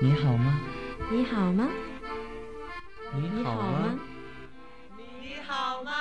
[0.00, 0.60] 你好吗？
[1.10, 1.68] 你好吗？
[3.16, 3.98] 你好吗？
[5.20, 5.92] 你好吗？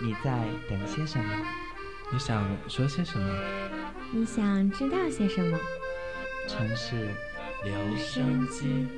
[0.00, 1.32] 你在等些什么？
[2.10, 3.32] 你想说些什么？
[4.10, 5.56] 你想知道些什么？
[6.48, 7.14] 城市
[7.62, 8.88] 留声机。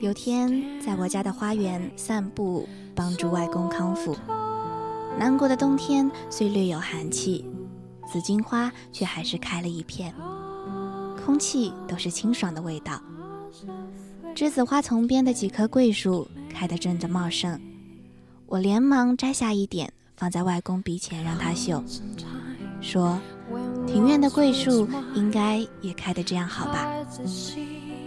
[0.00, 2.66] 有天在我家的花园散步，
[2.96, 4.16] 帮助外公康复。
[5.18, 7.44] 南国的冬天虽略有寒气，
[8.06, 10.14] 紫荆花却还是开了一片，
[11.24, 13.02] 空气都是清爽的味道。
[14.36, 17.60] 栀子花丛边的几棵桂树开得正的茂盛，
[18.46, 21.82] 我连忙摘下一点放在外公鼻前让他嗅，
[22.80, 23.18] 说
[23.88, 26.86] ：“庭院的桂树应该也开得这样好吧？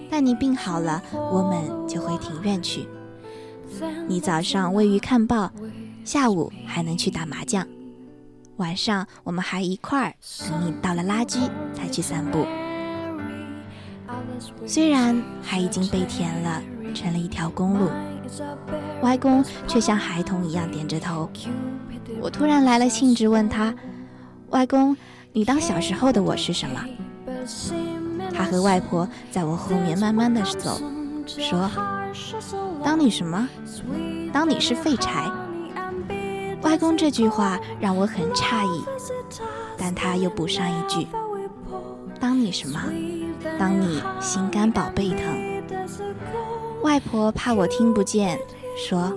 [0.10, 2.88] 待你病好了，我们就回庭院去。
[4.08, 5.52] 你早上喂鱼看报。”
[6.04, 7.66] 下午还能去打麻将，
[8.58, 10.14] 晚上我们还一块儿
[10.50, 11.40] 等你倒了垃圾
[11.74, 12.46] 才去散步。
[14.66, 16.62] 虽然海已经被填了，
[16.94, 17.90] 成了一条公路，
[19.02, 21.30] 外公却像孩童一样点着头。
[22.20, 23.74] 我突然来了兴致，问他
[24.50, 24.98] ：“外公，
[25.32, 26.84] 你当小时候的我是什么？”
[28.34, 30.82] 他和外婆在我后面慢慢的走，
[31.26, 31.70] 说
[32.84, 33.48] ：“当你什么？
[34.34, 35.32] 当你是废柴。”
[36.62, 38.84] 外公这句话让我很诧异，
[39.78, 41.08] 但他又补上一句
[42.20, 42.80] ：“当你什么？
[43.58, 45.62] 当你心肝宝贝疼。”
[46.84, 48.40] 外婆怕我听不见，
[48.78, 49.12] 说：“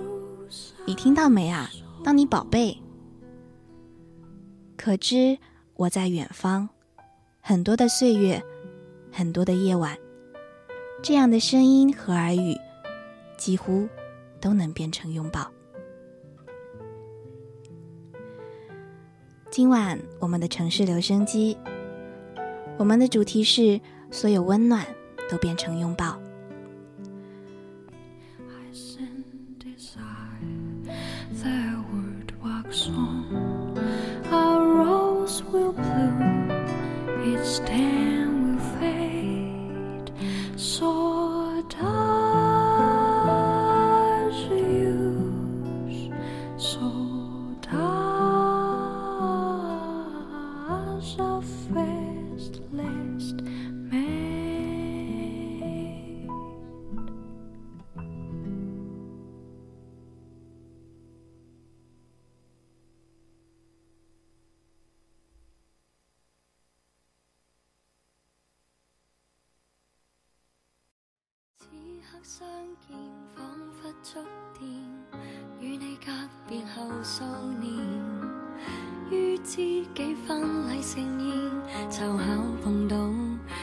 [0.85, 1.69] 你听到没啊？
[2.03, 2.77] 当你宝贝。”
[4.77, 5.37] 可知
[5.75, 6.69] 我在远方，
[7.41, 8.43] 很多的岁月，
[9.11, 9.97] 很多的夜晚，
[11.01, 12.55] 这样的声音和耳语，
[13.37, 13.87] 几乎
[14.41, 15.49] 都能变成拥抱。
[19.55, 21.55] 今晚我们的城市留声机，
[22.77, 23.79] 我们的主题是
[24.11, 24.85] 所有温暖
[25.31, 26.19] 都变成拥抱。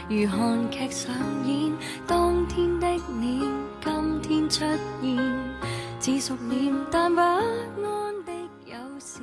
[0.08, 1.14] 如韩剧上
[1.46, 1.72] 演。
[2.06, 2.86] 当天的
[3.20, 3.42] 你，
[3.80, 4.64] 今天出
[5.00, 5.16] 现，
[6.00, 7.42] 似熟练但不安
[8.24, 8.32] 的
[8.66, 9.22] 友善，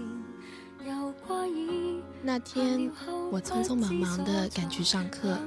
[0.85, 2.01] 又挂意。
[2.21, 2.91] 那天，
[3.31, 5.37] 我匆匆忙忙的赶去上课，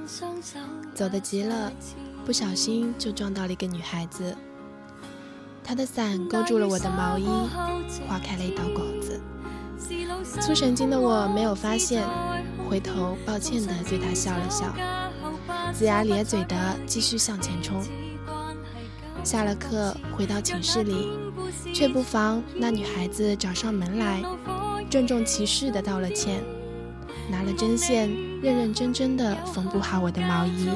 [0.95, 1.73] 走得急了。
[2.25, 4.37] 不小心就撞到了一个女孩子，
[5.65, 7.27] 她的伞勾住了我的毛衣，
[8.07, 9.21] 划开了一道口子。
[10.41, 12.07] 粗神经的我没有发现，
[12.69, 14.73] 回头抱歉地对她笑了笑，
[15.73, 16.57] 龇牙咧嘴的
[16.87, 17.83] 继续向前冲。
[19.25, 21.09] 下了课回到寝室里，
[21.73, 24.23] 却不妨那女孩子找上门来，
[24.91, 26.43] 郑重其事的道了歉，
[27.31, 28.11] 拿了针线，
[28.43, 30.69] 认认真真的缝补好我的毛衣。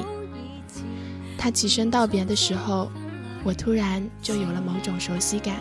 [1.37, 2.89] 她起身道别的时候，
[3.43, 5.57] 我突然就有了某种熟悉感。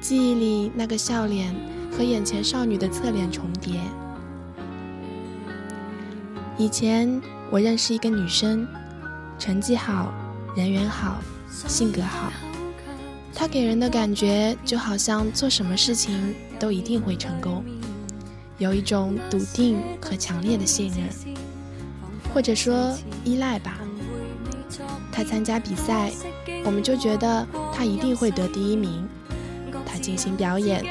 [0.00, 1.54] 记忆里那个笑脸
[1.90, 3.80] 和眼前少女的侧脸重叠。
[6.58, 7.20] 以前
[7.52, 8.66] 我认识一个女生，
[9.38, 10.10] 成绩好，
[10.56, 11.18] 人缘好，
[11.68, 12.32] 性格好。
[13.34, 17.62] 她给人的感觉就好像做什么事情都一定会成功，
[18.56, 21.06] 有一种笃定和强烈的信任，
[22.32, 23.78] 或者说依赖吧。
[25.12, 26.10] 她参加比赛，
[26.64, 29.06] 我们就觉得她一定会得第一名；
[29.84, 30.82] 她进行表演，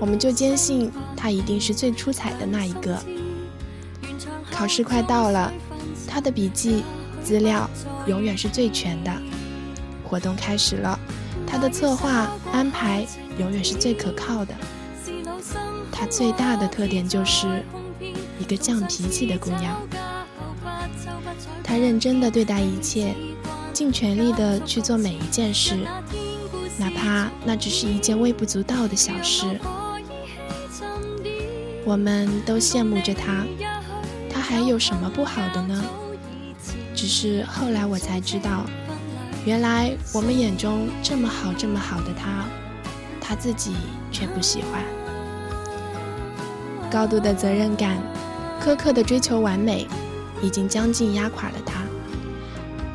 [0.00, 2.98] 我们就坚信她一定是最出彩的那一个。
[4.50, 5.52] 考试快到了，
[6.08, 6.82] 他的笔记
[7.22, 7.68] 资料
[8.06, 9.12] 永远是最全的；
[10.02, 10.98] 活动开始了，
[11.46, 13.06] 他的策划安排
[13.38, 14.54] 永远是最可靠的。
[15.92, 17.62] 他最大的特点就是
[18.40, 19.80] 一个犟脾气的姑娘，
[21.62, 23.14] 她认真的对待一切。
[23.70, 25.76] 尽全力的去做每一件事，
[26.78, 29.46] 哪怕那只是一件微不足道的小事。
[31.84, 33.77] 我们都羡慕着他，他
[34.48, 35.84] 还有什么不好的呢？
[36.94, 38.64] 只是后来我才知道，
[39.44, 42.46] 原来我们眼中这么好、这么好的他，
[43.20, 43.74] 他自己
[44.10, 44.82] 却不喜欢。
[46.90, 47.98] 高度的责任感，
[48.58, 49.86] 苛刻的追求完美，
[50.40, 51.82] 已经将近压垮了他。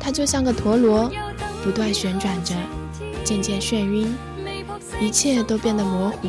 [0.00, 1.08] 他就像个陀螺，
[1.62, 2.52] 不断旋转着，
[3.22, 4.12] 渐渐眩晕，
[5.00, 6.28] 一切都变得模糊。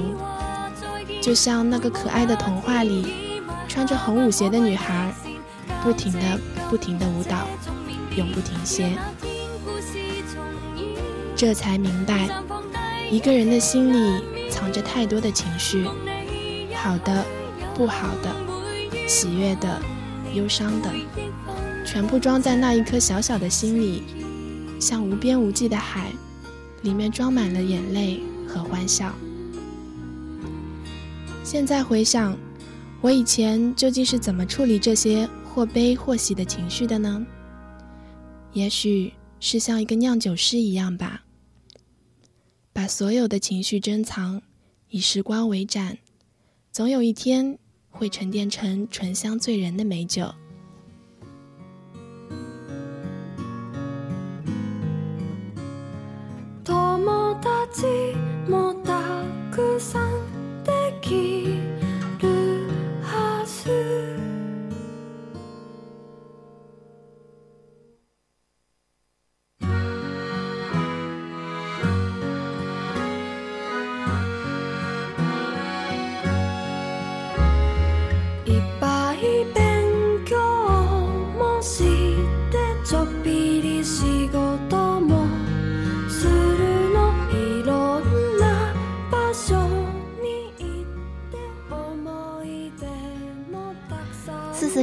[1.19, 3.24] 就像那个可爱的童话里，
[3.67, 5.13] 穿着红舞鞋的女孩，
[5.83, 6.39] 不停的、
[6.69, 7.47] 不停的舞蹈，
[8.15, 8.97] 永不停歇。
[11.35, 12.29] 这才明白，
[13.11, 15.85] 一个人的心里藏着太多的情绪，
[16.73, 17.25] 好的、
[17.73, 19.81] 不好的，喜悦的、
[20.33, 20.89] 忧伤的，
[21.85, 24.03] 全部装在那一颗小小的心里，
[24.79, 26.11] 像无边无际的海，
[26.83, 29.11] 里面装满了眼泪和欢笑。
[31.43, 32.35] 现在回想，
[33.05, 37.23] 我以前究竟是怎么处理这些或悲或喜的情绪的呢？
[38.51, 41.23] 也许是像一个酿酒师一样吧，
[42.73, 44.41] 把所有的情绪珍藏，
[44.89, 45.99] 以时光为盏，
[46.71, 47.59] 总有一天
[47.91, 50.33] 会沉淀成醇香醉人的美酒。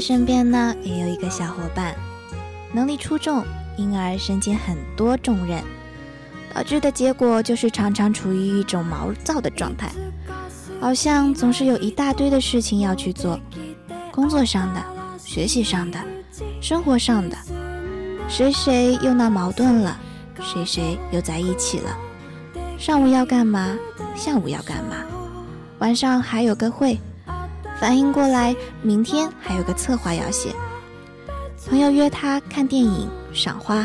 [0.02, 1.94] 身边呢也有一个小伙伴，
[2.72, 3.44] 能力出众，
[3.76, 5.62] 因而身兼很多重任，
[6.52, 9.92] 导致的结果就是常常处于一种毛躁的状态，
[10.80, 13.38] 好像总是有一大堆的事情要去做，
[14.10, 14.82] 工作上的、
[15.24, 16.00] 学习上的、
[16.60, 17.36] 生活上的，
[18.28, 19.96] 谁谁又闹矛盾了，
[20.40, 21.96] 谁谁又在一起了，
[22.76, 23.78] 上午要干嘛，
[24.16, 24.96] 下午要干嘛，
[25.78, 26.98] 晚上还有个会。
[27.82, 30.54] 反应过来，明天还有个策划要写。
[31.68, 33.84] 朋友约他看电影、赏花，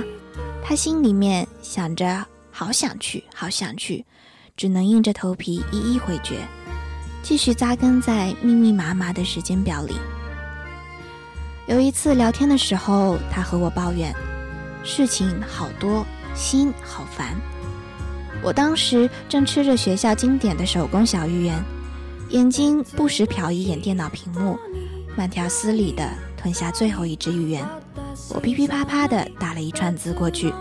[0.63, 4.05] 他心里面想着好想去，好想去，
[4.55, 6.47] 只能硬着头皮一一回绝，
[7.23, 9.95] 继续扎根在密密麻麻的时间表里。
[11.65, 14.13] 有一次聊天的时候，他和我抱怨
[14.83, 16.05] 事情好多，
[16.35, 17.35] 心好烦。
[18.43, 21.76] 我当时正吃着学校经典的手工小芋圆。
[22.29, 24.59] 眼睛不时瞟一眼电脑屏幕，
[25.15, 27.65] 慢条斯理地吞下最后一只芋圆。
[28.29, 30.53] 我噼噼啪啪地打了一串字过去。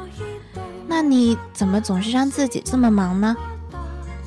[0.87, 3.37] 那你怎么总是让自己这么忙呢？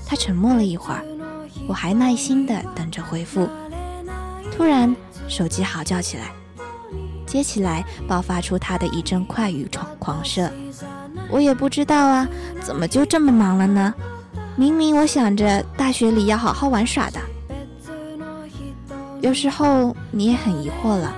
[0.06, 1.02] 他沉默了一会儿，
[1.68, 3.48] 我还耐心地等着回复。
[4.52, 4.94] 突然，
[5.30, 6.34] 手机嚎叫起来，
[7.26, 10.52] 接起来爆发出他的一阵快语狂狂射。
[11.30, 12.28] 我也不知道啊，
[12.62, 13.94] 怎么就这么忙了呢？
[14.60, 17.22] 明明我想着大学里要好好玩耍的，
[19.22, 21.16] 有时候你也很疑惑了，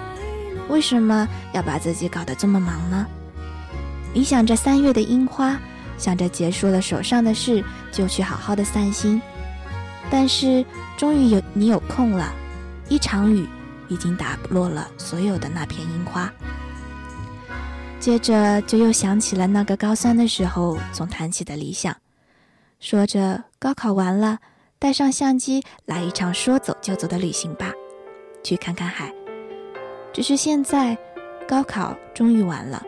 [0.70, 3.04] 为什么要把自己搞得这么忙呢？
[4.13, 5.60] 你想着三月的樱花，
[5.98, 9.20] 想着结束了手上的事就去好好的散心，
[10.12, 10.63] 但是
[10.96, 12.32] 终于有你有空了，
[12.89, 13.50] 一场雨
[13.88, 16.32] 已经打落了所有的那片樱花，
[18.00, 21.96] 接着就又想起了那个高三的时候总谈起的理想。
[22.82, 24.40] 说着，高考完了，
[24.80, 27.72] 带上相机来一场说走就走的旅行吧，
[28.44, 29.14] 去看看海。
[30.12, 30.98] 只是现在，
[31.48, 32.84] 高考终于完了，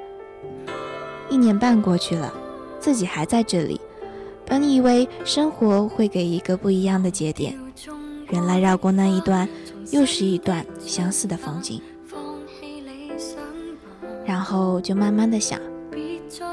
[1.29, 2.33] 一年半过去了，
[2.79, 3.79] 自己还在这里。
[4.47, 7.55] 本以为生活会给一个不一样的节点，
[8.31, 9.47] 原来绕过那一段，
[9.91, 11.79] 又是一段相似的风景。
[14.25, 15.61] 然后就慢慢的想。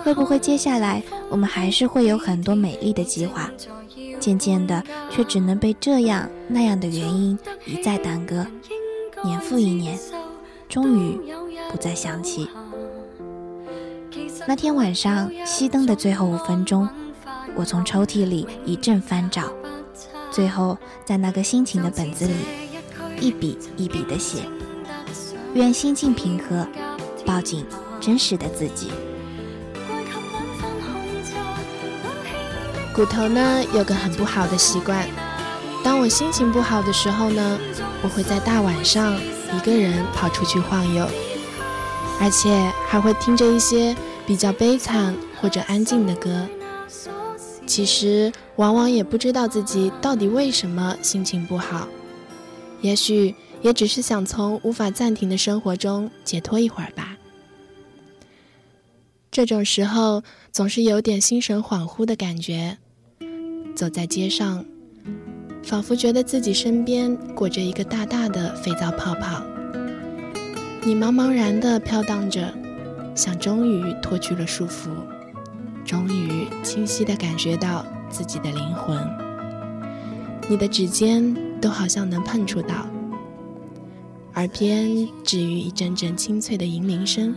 [0.02, 3.50] 会不会接下来我们还是会有很多美丽的计划，
[4.18, 8.46] 渐渐的却只能被这样那样的原因一再耽搁，
[9.22, 9.98] 年复一年，
[10.68, 11.18] 终于
[11.70, 12.48] 不再想起。
[14.46, 16.88] 那天晚上熄灯的最后五分钟，
[17.54, 19.52] 我从抽屉里一阵翻找，
[20.30, 22.34] 最后在那个心情的本子里
[23.20, 24.40] 一笔一笔的写，
[25.54, 26.66] 愿心境平和，
[27.24, 27.64] 抱紧
[28.00, 28.90] 真实的自己。
[33.00, 35.08] 骨头呢有个很不好的习惯，
[35.82, 37.58] 当我心情不好的时候呢，
[38.02, 39.18] 我会在大晚上
[39.56, 41.08] 一个人跑出去晃悠，
[42.20, 46.46] 而且还会听着一些比较悲惨或者安静的歌。
[47.66, 51.88] 其实往往也不知道自己到底为什么心情不好，
[52.82, 57.16] 也许也只是想从无法暂停的生活中解脱一会儿吧。
[59.30, 62.76] 这种时候总是有点心神恍惚的感觉，
[63.80, 64.62] 走在街上，
[65.62, 69.42] 仿佛觉得自己身边裹着一个大大的肥皂泡泡，
[70.82, 72.52] 你茫茫然地飘荡着，
[73.14, 74.90] 像终于脱去了束缚。
[75.82, 78.98] 终于清晰地感觉到自己的灵魂，
[80.46, 82.86] 你的指尖都好像能碰触到，
[84.34, 87.34] 耳边止于一阵阵清脆的银铃声，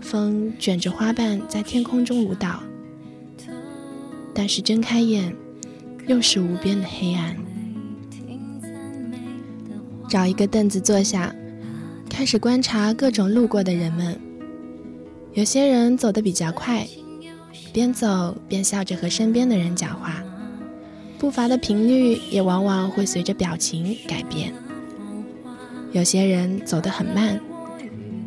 [0.00, 2.60] 风卷着花瓣在天空中舞蹈。
[4.34, 5.34] 但是睁开眼，
[6.06, 7.36] 又是无边的黑暗。
[10.08, 11.34] 找一个凳子坐下，
[12.08, 14.18] 开始观察各种路过的人们，
[15.34, 16.86] 有些人走得比较快。
[17.72, 20.22] 边走边笑着和身边的人讲话，
[21.18, 24.52] 步伐的频率也往往会随着表情改变。
[25.92, 27.40] 有些人走得很慢，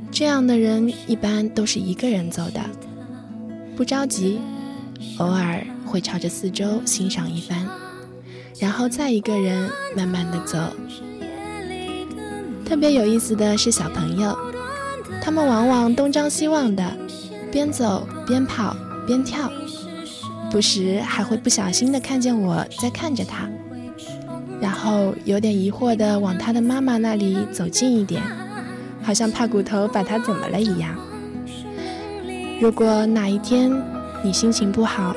[0.10, 2.62] 这样的人一般都是一个人走的，
[3.76, 4.40] 不着急，
[5.20, 5.64] 偶尔
[5.96, 7.66] 会朝着四周欣赏一番，
[8.60, 10.58] 然后再一个人慢慢的走。
[12.66, 14.38] 特别有意思的是小朋友，
[15.22, 16.84] 他们往往东张西望的，
[17.50, 18.76] 边走边跑。
[19.08, 19.50] 边跳，
[20.52, 23.48] 不时还会不小心的看见我在看着他，
[24.60, 28.22] 然后有点疑惑的往他的妈妈那里走近一点，
[29.02, 30.94] 好像怕骨头把他怎么了一样。
[32.60, 33.72] 如果哪一天
[34.24, 35.16] 你心情不好，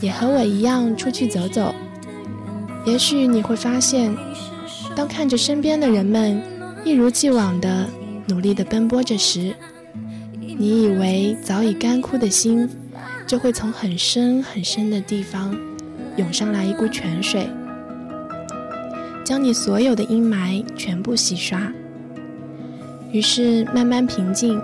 [0.00, 1.74] 也和我一样出去走走，
[2.84, 4.14] 也许你会发现，
[4.94, 6.42] 当看着身边的人们
[6.84, 7.88] 一如既往的
[8.26, 9.54] 努力的奔波着时，
[10.40, 12.68] 你以为早已干枯的心。
[13.26, 15.54] 就会从很深很深的地方
[16.16, 17.46] 涌上来一股泉水，
[19.22, 21.70] 将你所有的阴霾全部洗刷。
[23.12, 24.58] 于是慢慢平静，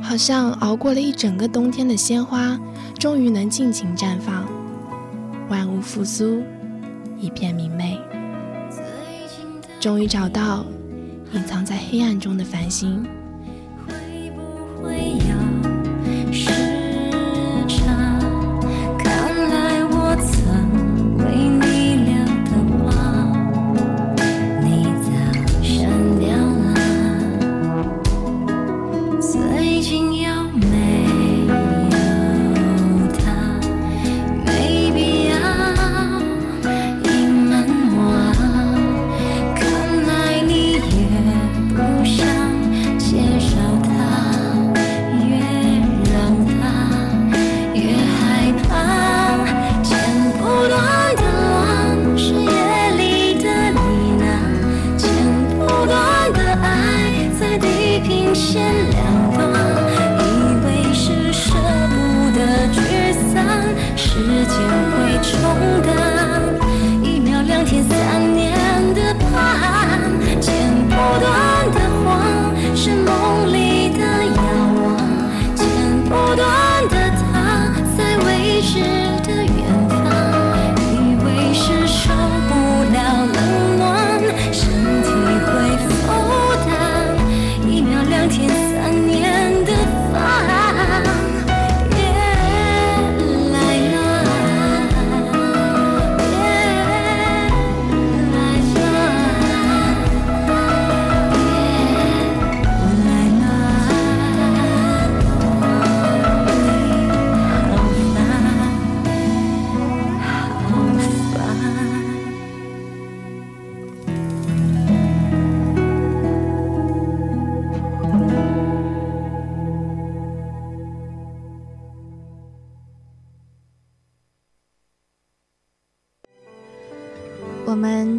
[0.00, 2.56] 好像熬过了一整个冬天的鲜花，
[2.98, 4.46] 终于能尽情绽放，
[5.48, 6.42] 万物复苏，
[7.18, 7.98] 一片明媚。
[9.78, 10.64] 终于找到
[11.32, 13.06] 隐藏在黑暗中的繁星。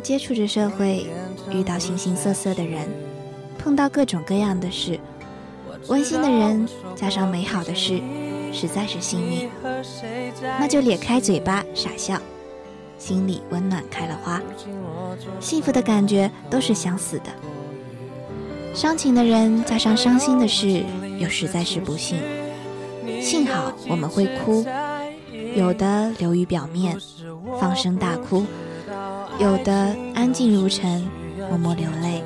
[0.08, 1.06] 接触着社会，
[1.52, 2.88] 遇到形形色色的人，
[3.58, 4.98] 碰到各种各样的事，
[5.88, 8.00] 温馨的人加上美好的事，
[8.54, 9.50] 实在是幸运。
[10.42, 12.18] 那就咧开嘴巴傻笑，
[12.98, 14.42] 心里温暖开了花。
[15.42, 17.26] 幸福的感觉都是相似的。
[18.74, 20.86] 伤情的人加上伤心的事，
[21.20, 22.18] 又实在是不幸。
[23.20, 24.66] 幸好我们会哭，
[25.54, 26.98] 有的流于表面，
[27.60, 28.46] 放声大哭。
[29.40, 31.08] 有的安静如尘，
[31.50, 32.24] 默默流泪；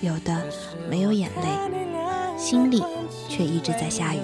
[0.00, 0.36] 有的
[0.88, 2.82] 没有眼泪，心里
[3.28, 4.18] 却一直在下雨。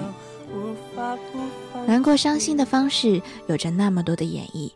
[1.85, 4.69] 难过、伤心的方式有着那么多的演绎，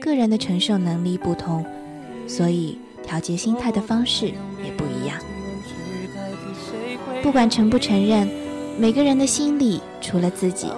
[0.00, 1.66] 个人的承受能力不同，
[2.28, 4.26] 所以调节心态的方式
[4.64, 5.18] 也不一样。
[7.20, 8.28] 不管承不承认，
[8.78, 10.68] 每个人的心里除了自己，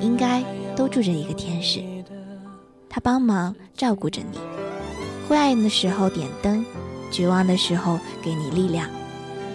[0.00, 0.42] 应该
[0.74, 1.82] 都住着一个天使，
[2.88, 4.38] 他帮忙照顾着你，
[5.28, 6.64] 灰暗的时候点灯，
[7.10, 8.88] 绝望的时候给你力量，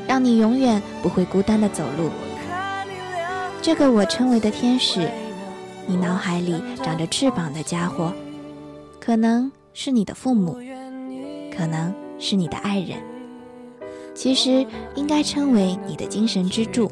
[0.07, 2.09] 让你永远不会孤单的走路。
[3.61, 5.09] 这个我称为的天使。
[5.87, 8.13] 你脑海里长着翅膀的家伙，
[8.99, 10.57] 可能是你的父母，
[11.55, 12.97] 可能是你的爱人，
[14.13, 16.89] 其实应该称为你的精神支柱。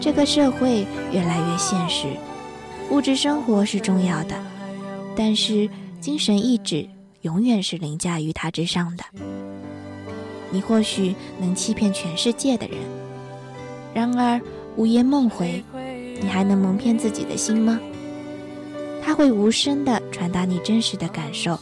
[0.00, 2.06] 这个社会越来越现实，
[2.90, 4.36] 物质生活是重要的，
[5.16, 5.68] 但是
[6.00, 6.88] 精神意志
[7.22, 9.04] 永远是凌驾于它之上的。
[10.50, 12.78] 你或许能欺骗全世界的人，
[13.94, 14.40] 然而
[14.76, 15.62] 午夜梦回。
[16.20, 17.78] 你还能蒙骗自己的心吗？
[19.00, 21.56] 它会无声地传达你真实的感受，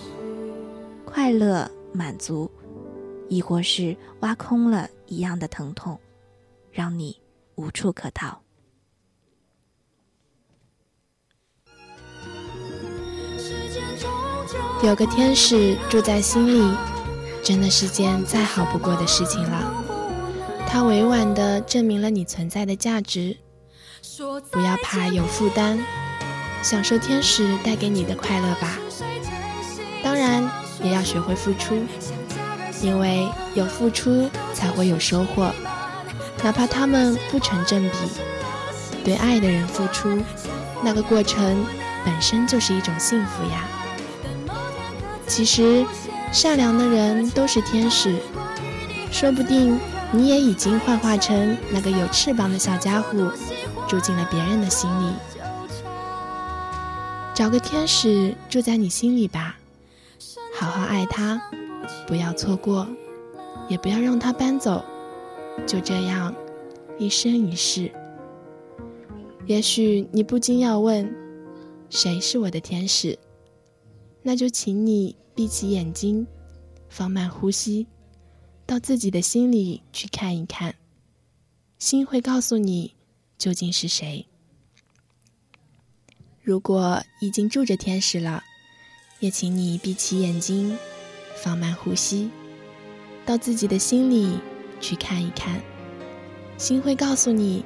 [1.04, 2.50] 快乐、满足，
[3.28, 6.00] 亦或是挖空了一样的疼痛，
[6.70, 7.20] 让你
[7.56, 8.40] 无处可逃。
[14.82, 16.76] 有个天使住在心里，
[17.42, 19.72] 真的是件再好不过的事情了。
[20.68, 23.36] 它委婉地证明了你存在的价值。
[24.50, 25.78] 不要怕有负担，
[26.62, 28.78] 享受天使带给你的快乐吧。
[30.02, 30.48] 当然，
[30.82, 31.84] 也要学会付出，
[32.80, 35.50] 因为有付出才会有收获，
[36.42, 37.96] 哪怕他们不成正比。
[39.04, 40.18] 对爱的人付出，
[40.82, 41.64] 那个过程
[42.04, 43.64] 本身就是一种幸福呀。
[45.26, 45.84] 其实，
[46.32, 48.16] 善良的人都是天使，
[49.10, 49.78] 说不定
[50.12, 53.32] 你也已经幻化成那个有翅膀的小家伙。
[53.88, 55.12] 住进了别人的心里，
[57.32, 59.56] 找个天使住在你心里吧，
[60.58, 61.40] 好好爱他，
[62.04, 62.88] 不要错过，
[63.68, 64.84] 也不要让他搬走，
[65.68, 66.34] 就这样，
[66.98, 67.92] 一生一世。
[69.46, 71.08] 也许你不禁要问，
[71.88, 73.16] 谁是我的天使？
[74.26, 76.26] 那就请你闭起眼睛，
[76.88, 77.86] 放慢呼吸，
[78.66, 80.74] 到自己的心里去看一看，
[81.78, 82.92] 心会告诉你。
[83.38, 84.26] 究竟是谁？
[86.42, 88.42] 如果已经住着天使了，
[89.20, 90.76] 也请你闭起眼睛，
[91.36, 92.28] 放慢呼吸，
[93.24, 94.40] 到自己的心里
[94.80, 95.62] 去看一看。
[96.58, 97.64] 心会告诉你，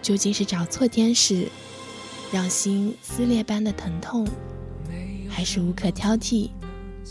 [0.00, 1.50] 究竟是找错天使，
[2.30, 4.24] 让心撕裂般的疼痛，
[5.36, 6.48] 还是无可挑剔，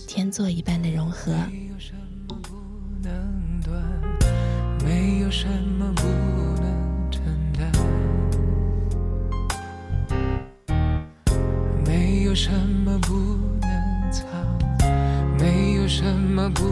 [0.07, 1.31] 天作一般的融合。
[1.31, 1.93] 没有什
[2.27, 2.55] 么不
[3.03, 3.79] 能断
[11.85, 13.13] 没有什么不
[13.61, 14.25] 能藏？
[15.37, 16.63] 没有什么不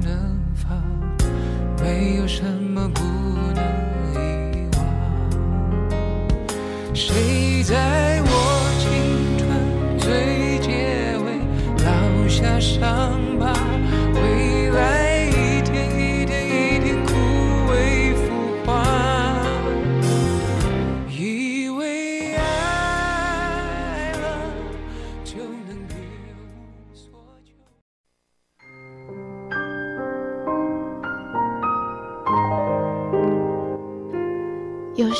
[0.00, 0.82] 能放？
[1.82, 3.02] 没有什么不
[3.52, 3.62] 能
[4.14, 4.82] 遗忘？
[6.94, 8.11] 谁在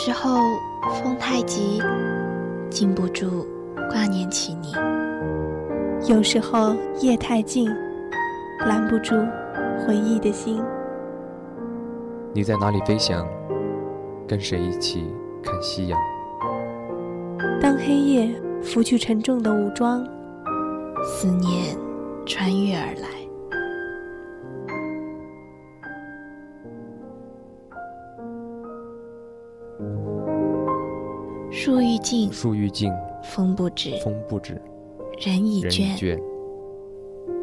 [0.05, 0.59] 时候
[1.01, 1.81] 风太急，
[2.69, 3.47] 禁不住
[3.89, 4.73] 挂念起你；
[6.13, 7.71] 有时候夜太静，
[8.67, 9.15] 拦不住
[9.87, 10.61] 回忆的心。
[12.35, 13.25] 你在哪里飞翔？
[14.27, 15.07] 跟谁一起
[15.41, 15.97] 看夕阳？
[17.61, 20.05] 当黑夜拂去沉重的武装，
[21.05, 21.77] 思念
[22.27, 23.22] 穿越而来。
[31.65, 34.61] 树欲静，树欲静，风不止，风不止，
[35.25, 36.21] 人已倦，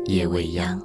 [0.08, 0.78] 夜未央。